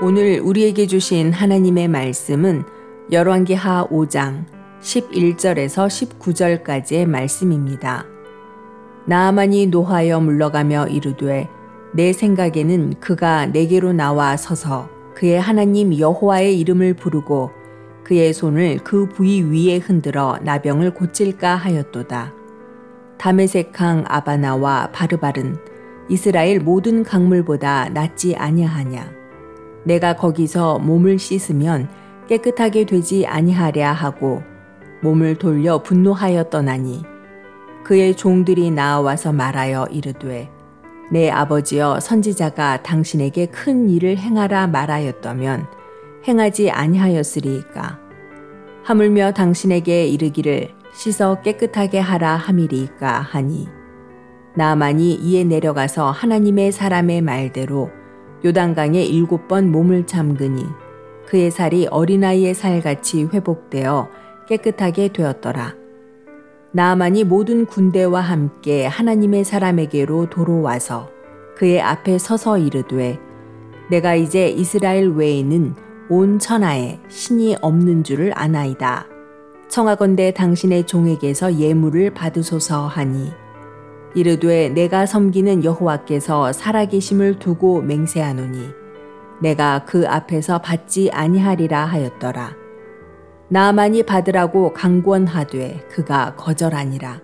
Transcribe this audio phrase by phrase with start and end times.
[0.00, 2.62] 오늘 우리에게 주신 하나님의 말씀은
[3.10, 4.44] 열왕기하 5장
[4.80, 5.88] 11절에서
[6.20, 8.06] 19절까지의 말씀입니다.
[9.06, 11.48] 나아만이 노하여 물러가며 이르되
[11.94, 17.50] 내 생각에는 그가 내게로 나와 서서 그의 하나님 여호와의 이름을 부르고
[18.04, 22.32] 그의 손을 그 부위 위에 흔들어 나병을 고칠까 하였도다.
[23.18, 25.56] 다메섹항 아바나와 바르바른
[26.08, 29.17] 이스라엘 모든 강물보다 낫지 아니하냐.
[29.88, 31.88] 내가 거기서 몸을 씻으면
[32.28, 34.42] 깨끗하게 되지 아니하랴 하고
[35.02, 37.02] 몸을 돌려 분노하여 떠나니
[37.84, 40.50] 그의 종들이 나와서 말하여 이르되
[41.10, 45.66] 내 아버지여 선지자가 당신에게 큰 일을 행하라 말하였다면
[46.28, 47.98] 행하지 아니하였으리이까?
[48.82, 53.68] 하물며 당신에게 이르기를 씻어 깨끗하게 하라 함이리이까 하니
[54.54, 57.90] 나만이 이에 내려가서 하나님의 사람의 말대로
[58.44, 60.64] 요단강에 일곱 번 몸을 잠그니
[61.26, 64.08] 그의 살이 어린아이의 살같이 회복되어
[64.48, 65.74] 깨끗하게 되었더라.
[66.72, 71.10] 나만이 모든 군대와 함께 하나님의 사람에게로 도로 와서
[71.56, 73.18] 그의 앞에 서서 이르되
[73.90, 75.74] 내가 이제 이스라엘 외에는
[76.10, 79.06] 온 천하에 신이 없는 줄을 아나이다.
[79.68, 83.32] 청하건대 당신의 종에게서 예물을 받으소서 하니
[84.18, 88.70] 이르되 내가 섬기는 여호와께서 살아계심을 두고 맹세하노니
[89.40, 92.56] 내가 그 앞에서 받지 아니하리라 하였더라.
[93.48, 97.20] 나만이 받으라고 강권하되 그가 거절하니라.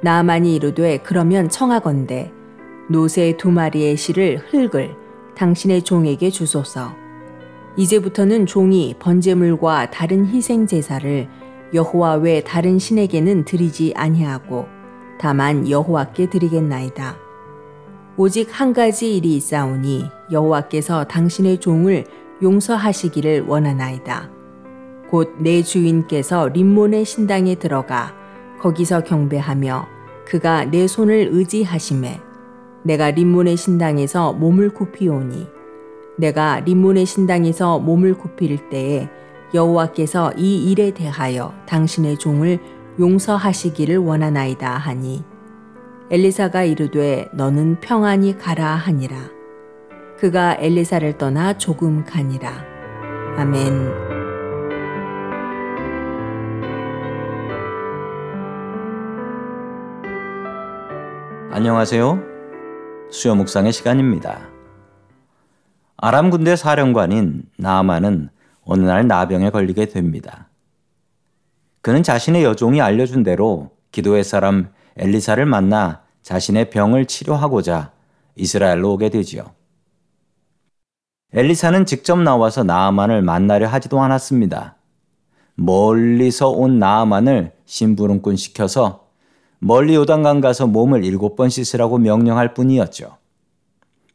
[0.00, 2.30] 나만이 이르되 그러면 청하건대
[2.88, 4.94] 노새 두 마리의 실을 흙을
[5.36, 6.92] 당신의 종에게 주소서.
[7.76, 11.28] 이제부터는 종이 번제물과 다른 희생 제사를
[11.74, 14.77] 여호와 외 다른 신에게는 드리지 아니하고
[15.18, 17.16] 다만 여호와께 드리겠나이다.
[18.16, 22.04] 오직 한 가지 일이 있사오니 여호와께서 당신의 종을
[22.42, 24.30] 용서하시기를 원하나이다.
[25.10, 28.14] 곧 내 주인께서 림몬의 신당에 들어가
[28.60, 29.86] 거기서 경배하며
[30.26, 32.20] 그가 내 손을 의지하심에
[32.82, 35.46] 내가 림몬의 신당에서 몸을 굽히오니
[36.18, 39.08] 내가 림몬의 신당에서 몸을 굽힐 때에
[39.54, 42.58] 여호와께서 이 일에 대하여 당신의 종을
[42.98, 45.22] 용서하시기를 원하나이다 하니
[46.10, 49.16] 엘리사가 이르되 너는 평안히 가라 하니라
[50.18, 52.64] 그가 엘리사를 떠나 조금 가니라
[53.36, 54.08] 아멘.
[61.50, 62.22] 안녕하세요.
[63.10, 64.38] 수요 묵상의 시간입니다.
[65.96, 68.28] 아람 군대 사령관인 나아만은
[68.64, 70.47] 어느 날 나병에 걸리게 됩니다.
[71.80, 77.92] 그는 자신의 여종이 알려준 대로 기도의 사람 엘리사를 만나 자신의 병을 치료하고자
[78.36, 79.52] 이스라엘로 오게 되지요.
[81.32, 84.76] 엘리사는 직접 나와서 나아만을 만나려 하지도 않았습니다.
[85.54, 89.08] 멀리서 온 나아만을 심부름꾼 시켜서
[89.58, 93.16] 멀리 요단강 가서 몸을 일곱 번 씻으라고 명령할 뿐이었죠.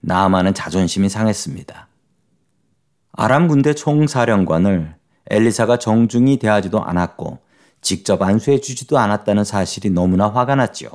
[0.00, 1.88] 나아만은 자존심이 상했습니다.
[3.12, 4.94] 아람 군대 총사령관을
[5.30, 7.38] 엘리사가 정중히 대하지도 않았고
[7.82, 10.88] 직접 안수해 주지도 않았다는 사실이 너무나 화가 났지요.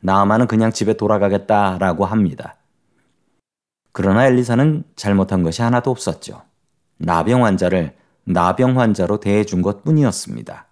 [0.00, 2.56] 나아만은 그냥 집에 돌아가겠다라고 합니다.
[3.92, 6.42] 그러나 엘리사는 잘못한 것이 하나도 없었죠.
[6.98, 10.66] 나병 환자를 나병 환자로 대해준 것 뿐이었습니다.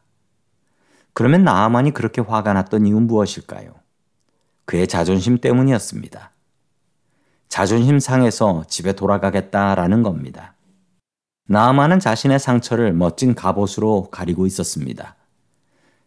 [1.15, 3.75] 그러면 나아만이 그렇게 화가 났던 이유는 무엇일까요?
[4.65, 6.31] 그의 자존심 때문이었습니다.
[7.49, 10.55] 자존심 상해서 집에 돌아가겠다라는 겁니다.
[11.53, 15.17] 나아만은 자신의 상처를 멋진 갑옷으로 가리고 있었습니다.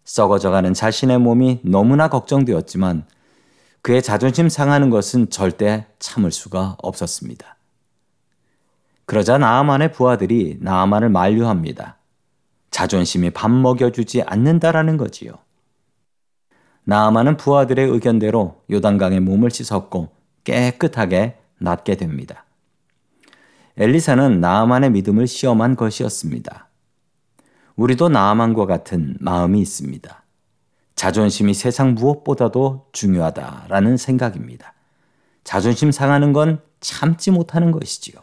[0.04, 3.06] 썩어져가는 자신의 몸이 너무나 걱정되었지만
[3.84, 7.58] 그의 자존심 상하는 것은 절대 참을 수가 없었습니다.
[9.06, 12.00] 그러자 나아만의 부하들이 나아만을 만류합니다.
[12.72, 15.34] 자존심이 밥 먹여주지 않는다라는 거지요.
[16.86, 20.10] 나아만은 부하들의 의견대로 요단강에 몸을 씻었고
[20.44, 22.45] 깨끗하게 낫게 됩니다.
[23.78, 26.70] 엘리사는 나아만의 믿음을 시험한 것이었습니다.
[27.76, 30.24] 우리도 나아만과 같은 마음이 있습니다.
[30.96, 34.74] 자존심이 세상 무엇보다도 중요하다라는 생각입니다.
[35.44, 38.22] 자존심 상하는 건 참지 못하는 것이지요.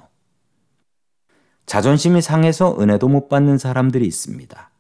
[1.67, 4.71] 자존심이 상해서 은혜도 못 받는 사람들이 있습니다.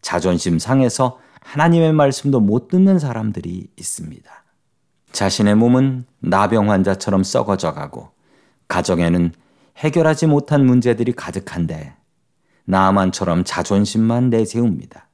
[0.00, 4.44] 자존심 상해서 하나님의 말씀도 못 듣는 사람들이 있습니다.
[5.12, 8.10] 자신의 몸은 나병 환자처럼 썩어져 가고
[8.68, 9.32] 가정에는
[9.82, 11.94] 해결하지 못한 문제들이 가득한데
[12.64, 15.08] 나만처럼 자존심만 내세웁니다.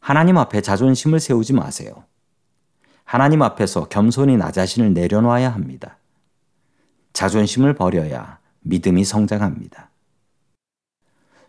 [0.00, 2.04] 하나님 앞에 자존심을 세우지 마세요.
[3.04, 5.96] 하나님 앞에서 겸손히 나 자신을 내려놓아야 합니다.
[7.14, 9.90] 자존심을 버려야 믿음이 성장합니다.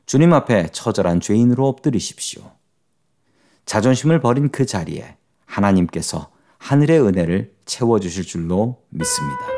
[0.05, 2.49] 주님 앞에 처절한 죄인으로 엎드리십시오.
[3.65, 9.50] 자존심을 버린 그 자리에 하나님께서 하늘의 은혜를 채워주실 줄로 믿습니다.